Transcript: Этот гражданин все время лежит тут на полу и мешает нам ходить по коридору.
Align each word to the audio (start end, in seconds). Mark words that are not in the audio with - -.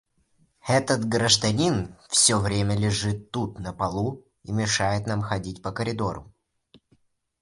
Этот 0.67 1.05
гражданин 1.05 1.95
все 2.09 2.39
время 2.39 2.75
лежит 2.75 3.29
тут 3.29 3.59
на 3.59 3.71
полу 3.71 4.25
и 4.41 4.51
мешает 4.51 5.05
нам 5.05 5.21
ходить 5.21 5.61
по 5.61 5.71
коридору. 5.71 6.33